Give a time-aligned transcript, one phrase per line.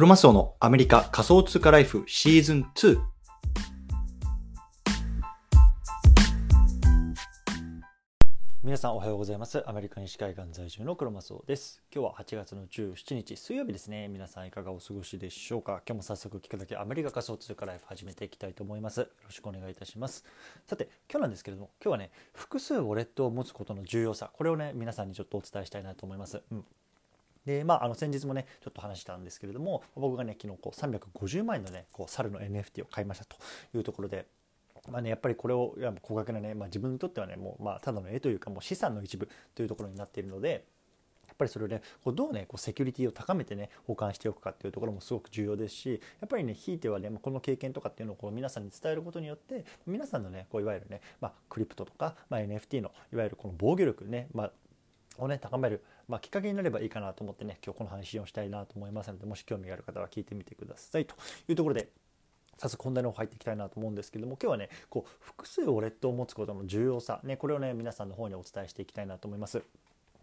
[0.00, 2.98] クロマスオのアメリカ仮想通貨ライフシーズン2。
[8.64, 9.62] 皆さんおはようございます。
[9.68, 11.82] アメリカ西海岸在住のクロマスオです。
[11.94, 14.08] 今日は8月の17日水曜日ですね。
[14.08, 15.82] 皆さんいかがお過ごしでしょうか？
[15.86, 19.00] 今日も早速聞くだけアメリカ仮想通貨ライフ始めていきたいと思います。
[19.00, 20.24] よろしくお願いいたします。
[20.66, 26.40] さて、今日なんですけれども、今日はね、複数ウォレットを持つことの重要さ、これをね、皆さんにちょっとお伝えしたいなと思います。
[26.50, 26.64] うん
[27.46, 33.36] でまあ、あの先日もねちょっと話したんですけれども僕がね昨日こう350万円のねこう猿の NFT を買いましたと
[33.74, 34.26] いうところで。
[34.88, 40.64] まあね、やっぱりこれを高額なね、まあ、自分にとってはねもうまあただの絵というかもう資産の一部というところになっているので
[41.28, 54.52] やっぱりそれをねこうどうねこうセキュリティを高めてね保管しておくかっていうところもすごく重要ですしやっぱりねひいてはねこの経験とかっていうのをこう皆さんに伝えることによって皆さんのねこういわゆるね、まあ、クリプトとか、まあ、NFT のいわゆるこの防御力ね、まあ、
[55.18, 61.14] をね高めるまあ、きっかけになればいいかなと思ってね今日この配信をしたいなと思いますのでもし興味がある方は聞いてみてくださいと
[61.48, 61.88] いうところで
[62.58, 69.62] 早速本題の方入っていきたいなと思うんですけども今日はねこう複数ウォレットを持つことの重要さ、ね、これをね皆さんの方にお伝えしていきたいなと思います。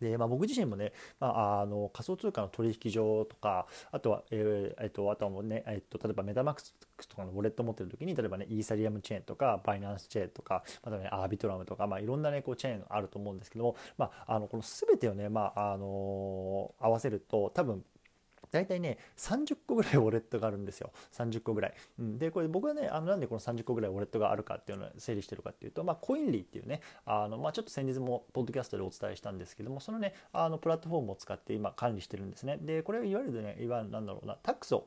[0.00, 6.74] でまあ、僕自身もね、まあ、あの仮想通貨の取引所とかあとは、えーえっと、あとはもね、えっと、例えばメタマックス
[7.08, 17.84] とかのウォレット持ってる時に例えばねイーサリアムチェーンとかバイナンスチェーンとかまたねアービトラムとか、まあ、いろんなねこうチェーンあると思うんですけども、まあ、あのこの全てをね、まああの、合わせると多分
[18.56, 20.90] 大体ね30個ぐらい ウォレットがあるんですよ。
[21.12, 32.56] 30個ぐらい、うん、でこれ僕はねあのなんでこの30個ぐらいウォレットがあるかっていうのを整理してるかっていうと、まあ、コインリーっていうねあの、まあ、ちょっと先日もポッドキャストでお伝えしたんですけどもそのねあのプラットフォームを使って今管理してるんですね。
[32.56, 34.86] でこれいわゆるねいわゆるなんだろうなタックスを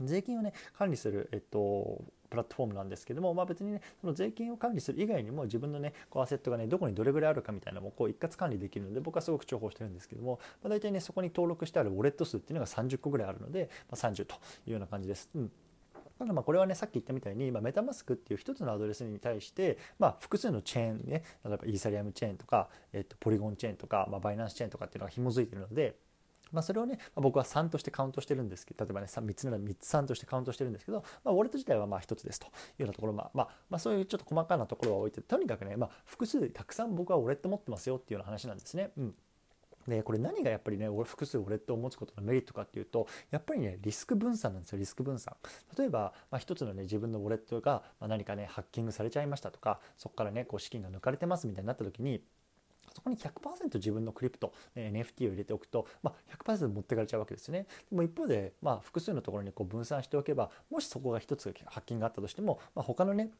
[0.00, 14.34] 税金をね管理する、えっと、プラットフォームなんですけども、まあ、別にねその税金を管理する以外にも自分のねこうアセットがねどこにどれぐらいあるかみたいなのもこう一括管理できるので僕はすごく重宝してるんですけども、まあ、大体ねそこに登録してあるウォレット数っていうのが30個ぐらいあるので、まあ、30と
[14.66, 15.30] いうような感じです。
[15.34, 15.50] うん
[16.18, 25.96] ただまあこれはねさっき言ったみたいに、まあ、メタマスクっていう一つのアドレスに対して、まあ、複数のチェーンね例えばイーサリアムチェーンとか、えっと、ポリゴンチェーンとか、まあ、バイナンスチェーンとかっていうのが紐づいてるので
[26.52, 38.90] まあ、それをね、まあ、僕は3としてカウントしてるんですけど例えばね 3, 3つなら3つ3としてカウントしてるんですけど、まあ、ウォレット自体はまあ1つですというようなところ、まあまあまあ、そういうちょっと細かなところは置いてとにかくね、まあ、複数たくさん僕はウォレット持ってますよっていうような話なんですね。
[38.96, 39.14] うん
[39.88, 45.36] でこれ何がやっぱりね複数ウォレットを持つことのメリットかっていうとやっぱりねリスク分散なんですよリスク分散
[45.78, 52.22] 例えば、まあ、つのね自分のウォレットが、ま何かねハッキングされちゃいましたとかそこからねこう資金が抜かれてますみたいになった時に
[52.96, 57.66] そこに100%自分のクリプト、NFT を入れておくと、まあ、100%持ってかれちゃうわけですよね。
[57.90, 63.30] でも一方で、まあ、複数のところにこう分散しておけばもしそこが一つ発見があったとしても、まあ、他のね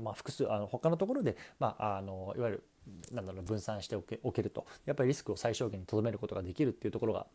[0.00, 2.64] まあ、複数あの他のところで、まあ、あのいわゆる
[3.12, 7.26] なんだろう分散しておけおけるとやっぱりリスクを最小限にとどめることができるっていうところが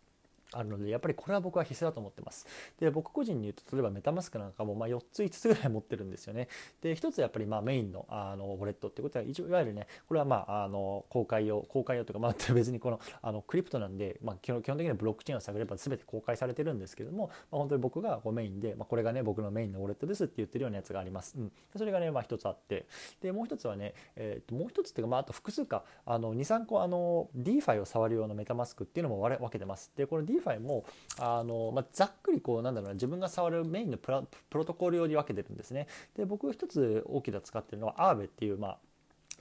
[0.53, 2.45] あるのでやっぱりこれは僕は必須だと思ってます。
[2.79, 6.47] で僕個人に言うと例えばメタマスクなんかもま4つ5つぐらい持ってるんですよね。
[6.81, 22.85] で1つやっぱりまあメインのあのウォレットってことは一応いわゆるねこれはまああの公開用公開用とかまあ 別にこのあのクリプトなんで、まあ、基本的にはブロックチェーンを探れば全て公開されてるんですけども、まあ、本当に僕がこうメインで、まあ、これがね僕のメインのウォレットですって言ってるようなやつがあります、うん、それがねまあ1つあって。
[23.21, 29.91] でもう1つはね、えー、ともう1つっていうかまああと複数かあの23個あの DeFi を触る用のメタマスクっていうのも分けてます。
[29.95, 30.85] でこの DeFi も
[31.19, 35.87] あの、まあ、ざっくりこうなんだろうな自分が触るメインのプロトコル用に分けてるんですね。
[36.15, 38.77] で僕一つ大きな使ってるのはアーベっていうまあ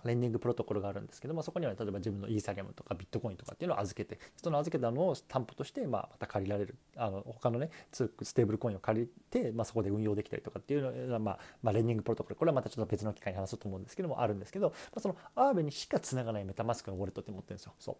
[0.04, 17.72] レンディングプロトコルがあるんですけどもそこには例えば自分のイーサリアムとかビットコインとかっていうのを預けてその預けたのを担保として、まあ、また借りられるあの他のねステーブルコインを借りて、まあ、そこで運用できたりとかっていうのは、まあまあ、レンディングプロトコルこれはまたちょっと別の機会に話そうと思うんですけどもあるんですけど、まあ、そのアーベにしかつながないメタマスクのウォレットって持ってるんですよ。
[17.78, 17.96] そう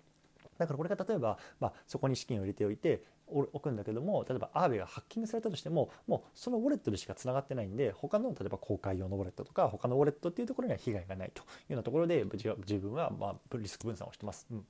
[0.60, 14.46] だからこれが例えば、まあ、そこに資金を入れておいて置くんだけども例えばアーベがハッキングされたとしてももうそのウォレットでしかつながってないんで他の例えば公開用のウォレットとか他のウォレットっていうところには被害がないというようなところで自分はまあリスク分散をしてます。
[14.50, 14.64] うん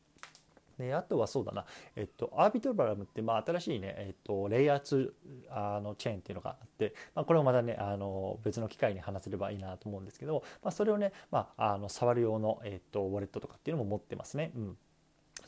[0.80, 5.10] であとはそうだな、えっと、アービトバラムって、まあ、新しいね、えっと、レイヤー2
[5.50, 14.52] あのチェーンっていうのがあって、まあ、これをまたねあの別の機会に話せればいいなと思うんですけど、まあ、それをね、まあ、あの触る用の、えっと、ウォレットとかっていうのも持ってますね。
[14.56, 14.76] うん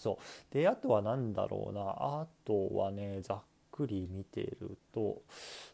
[0.02, 0.54] そう。
[0.54, 1.81] であとは何だろうな。
[1.82, 3.40] あとはねざっ
[3.70, 5.22] くり見てると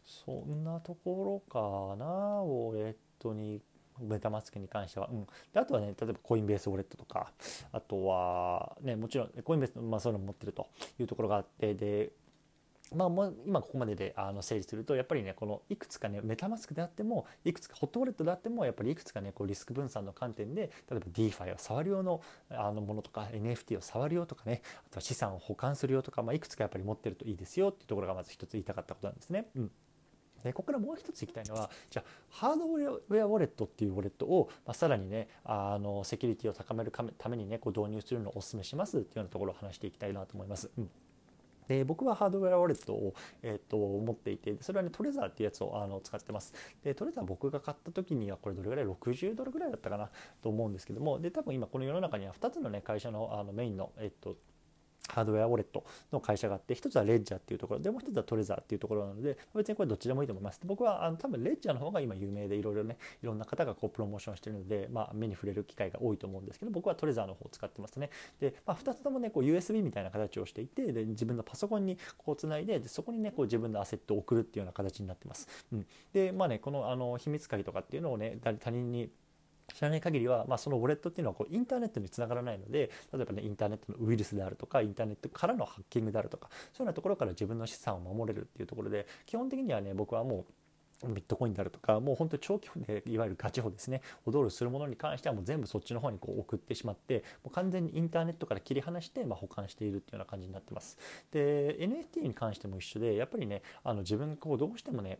[0.05, 2.05] そんなところかな。
[2.43, 3.61] ウォレットに
[3.99, 7.31] メタマスクに関しては、うん、であとはね例えばコインベースウォレットとか。
[7.71, 10.67] あとはねもちろんコインベース、まあ、そういうの持ってると
[10.99, 11.73] いうところがあって。
[11.73, 12.11] で
[12.95, 29.47] まあ、もう今ここまでであの整理するとやっぱりねこのいくつかねメタマスクであってもいくつかホットウォレットであってもやっぱりいくつかねこうリスク分散の観点で例えば DeFi を触る用のあのものとか NFT を触るよとかねあとは資産を保管するよとか、まあ、いくつかやっぱり持ってるといいですよっていうところがまず一つ言いたかったことなんですね。
[29.55, 29.71] うん
[30.43, 40.69] でここからもう一ついきたいのはじゃあハードウェアウェアウォレットっていうウォレットを、まあ、さらにねあのセキュリティを高めるためにねこう導入するのをお勧めしますっていうようなところを話していきたいなと思います。
[40.77, 40.89] うん
[41.69, 43.13] で僕はハードウェアウォレットを、
[43.43, 46.53] えーと、持っていてそれはねトレザーっていうやつをあの使ってます。
[46.83, 50.09] でトレザー僕が買った時にはこれどれぐらい？60ドルぐらいだったかな？
[50.41, 54.35] と思うんですけどもで多分今この世の中には2つのね会社のあのメインの、えっ、と
[55.07, 60.59] ハードウェアウォレットの会社があって一つはレッジャーっていうところでもう一つはトレザーっていうところなので別にこれどっちでもいいと思います。
[60.65, 68.09] 僕はあの多分レッジャーの方が今有名でいろいろねいろんな方がこうプロモーションしてるので、まあ、目に触れる機会が多いと思うんですけど僕はトレザーの方を使ってますね。
[68.39, 79.09] で、まあ、2つともねこう USB みたいな形をしていてで自分のパソコンにこうつないででそこにねこう自分のアセットを送るっていうような形になってます、うん、でまあねこのあの秘密鍵とかっていうのをね他人に
[79.73, 90.53] 知らない限りは、まあ、そのウォレットっていうのはこうインターネットにつながらないので例えばねインターネットのウイルスであるとかインターネットからのハッキングであるとかそういうようなところから自分の資産を守れるっていうところで基本的にはね僕はもう
[91.07, 100.97] ビットコインであるとかもう本当に長期保でいわゆるガチ保ですねをドルするものに関してはもう全部そっちの方にこう送ってしまってもう完全にインターネットから切り離してま保管しているっていうような感じになってます。
[101.31, 105.19] で NFT に関しても一緒でやっぱりねあの自分こうどうしてもね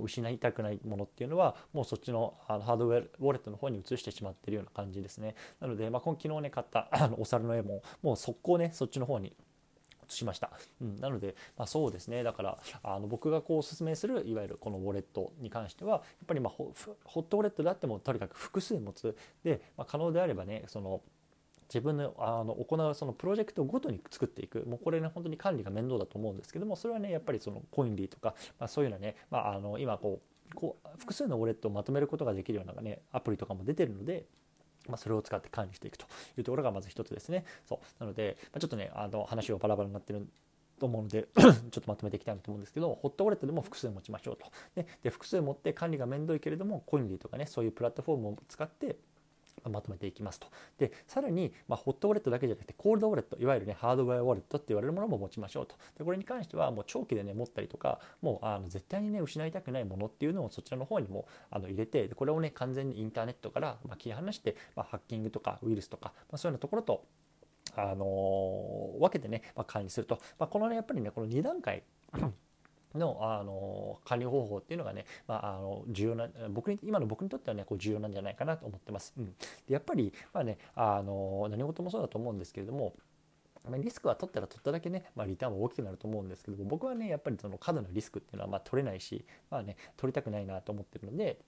[0.00, 5.34] 失いたくないものっていうのはもうそっちのあのハードウェアウォレットの方に移してしまってるような感じですね。
[5.60, 9.34] なので、まあ、今昨日ね買った あのお猿の絵ももう速攻ねそっちの方に
[10.08, 10.50] 移しました、
[10.80, 12.22] うん、なので、まあ、そうですね。
[12.22, 19.16] だからあの僕がこうおすすめするいわゆるこのウォレットに関してはやっぱりまあホットウォレットであってもとにかく複数持つ。
[19.42, 21.02] で、まあ、可能であればねその
[21.72, 30.20] 自分のあの行うそのプロジェクトごとに作っていくもうこれね本当に管理が面倒だと思うんですけどもそれはねやっぱりそのコインリーとか、まあ、そういうのはね、まあ、あの今こ
[30.50, 34.26] うこう複数のウォレットをまとめることができるようなねアプリとかも出てるので。
[34.88, 37.44] まあ、それを使って管理していくというところがまず一つですね。
[37.68, 40.26] そうなので、まあ、ちょっとねあの話をバラバラになってる
[40.80, 44.46] と思うので ちょっとまとめていきたいと思うんですけどホットウォレットでも複数持ちましょうと。
[44.74, 48.96] でで複数持って管理が面倒いけれどもコインリーとかねそういうプラットフォームを使って
[49.70, 50.48] まとめていきますと。
[50.78, 55.76] で、さらに、まあ、ホットウォレットだけじゃなくて、コールドウォレット、いわゆるね、ハードウェアウォレットって言われるものも持ちましょうと。
[55.98, 67.04] で、これに関しては、もう長期でね、持ったりとか、もうあの絶対にね、失いたくないものっていうのをそちらの方にもあの入れて、でこれをね、完全にインターネットから、ま切り離して、まあ、ハッキングとかウイルスとか、まあ、そういうようなところと、
[67.76, 70.18] あのー、分けてね、まあ、管理すると。
[70.38, 71.84] まあ、このね、やっぱりね、この2段階
[72.98, 79.14] のあの管理方法っていうのがね、まあ、あの重要な僕に今の僕にとってはねこう重要なんじゃないかなと思ってます。
[79.16, 79.32] うん、で
[79.68, 82.94] やっぱり、まあね、あの何事もそうだと思うんですけれども
[83.78, 91.38] リスクは取ったら取っただけね、まあ、リターンも大きくなると思うんですけども僕はねやっぱりその過度なリスクっていうのはま取れないし、まあね、取りたくないなと思ってるので。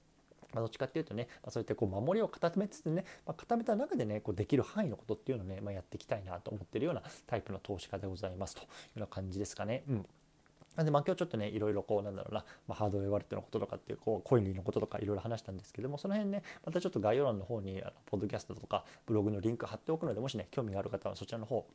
[0.52, 9.82] ま、どっちかっていうとね、ま、そういったこう守りを固めつつね、まあ、固めた中でねこうできる範囲のことっていうのをね、まあ、やっていきたいなと思ってるようなタイプの投資家でございますというような感じですかね。
[9.88, 10.06] うん
[10.76, 21.66] なんでまあ今日ちょっとねいろいろこうなんだろうな、まあ、ハードウェアワレットのこととかっていうこうコインのこととかいろいろ話したんですけどもその辺ねまたちょっと概要欄の方にあのポッドキャストとかブログのリンク貼っておくのでもしね興味がある方はそちらの方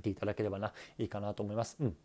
[0.00, 1.76] 見ていただければないいかなと思います。
[1.78, 1.96] うん。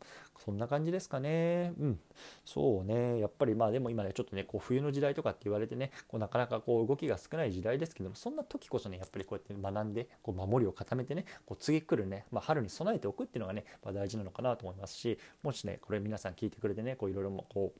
[0.43, 1.73] そんな感じですかね。
[1.79, 1.99] うん。
[2.43, 3.19] そうね。
[3.19, 17.79] やっぱりまあでも今ね、ちょっとね、こう冬の時代とかって言われてね、こうなかなかこう動きが少ない時代ですけども、そんな時こそね、やっぱりこうやって学んで、こう守りを固めてね、こう次来るね、まあ、春に備えておくっていうのがね、まあ、大事なのかなと思いますし、もしね、これ皆さん聞いてくれてね、こういろいろもこう、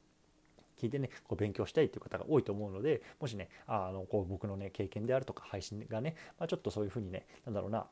[0.78, 7.86] 聞いてねこう勉強したいっていう方が多いと思うのでもしねあのこう僕のね経験であるとか配信がね、まあ、ちょっとそういうふうにねなんだろうな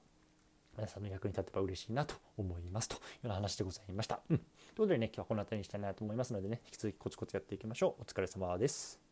[0.75, 4.19] 皆さんの役に立てば嬉しいなと思いますというような話でございました。
[4.29, 8.01] うん、ということでね、今日はこの辺りにしたいなと思いますのでね、引き続きコツコツやっていきましょう。
[8.01, 9.02] お疲れ様です。